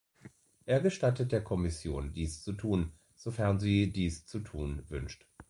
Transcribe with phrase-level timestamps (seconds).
[0.65, 5.27] Er gestattet der Kommission, dies zu tun, sofern sie dies zu tun wünscht.